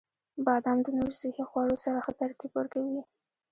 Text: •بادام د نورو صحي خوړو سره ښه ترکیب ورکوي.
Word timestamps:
•بادام 0.45 0.77
د 0.85 0.87
نورو 0.97 1.13
صحي 1.21 1.43
خوړو 1.49 1.75
سره 1.85 1.97
ښه 2.05 2.11
ترکیب 2.21 2.51
ورکوي. 2.55 3.01